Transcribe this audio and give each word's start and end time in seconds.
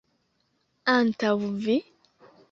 Antaŭ 0.93 1.33
vi? 1.65 1.75